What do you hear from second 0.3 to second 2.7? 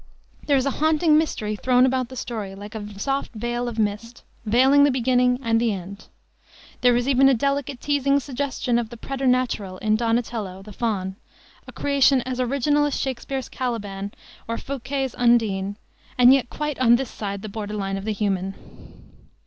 There is a haunting mystery thrown about the story,